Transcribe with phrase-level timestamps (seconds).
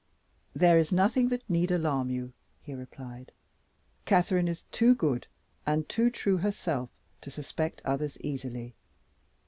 [0.55, 3.31] "There is nothing that need alarm you," he replied.
[4.05, 5.27] "Catherine is too good
[5.63, 6.89] and too true herself
[7.21, 8.73] to suspect others easily.